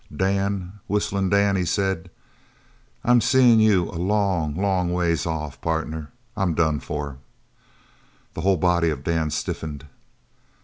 [0.11, 2.09] "Dan Whistling Dan," he said,
[3.03, 5.61] "I'm seeing you a long, long ways off.
[5.61, 7.19] Partner, I'm done for."
[8.33, 9.85] The whole body of Dan stiffened.